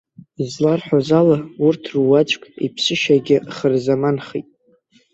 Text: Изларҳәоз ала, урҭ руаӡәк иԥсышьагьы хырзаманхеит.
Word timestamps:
Изларҳәоз 0.43 1.09
ала, 1.19 1.37
урҭ 1.65 1.83
руаӡәк 1.93 2.43
иԥсышьагьы 2.65 3.37
хырзаманхеит. 3.55 4.47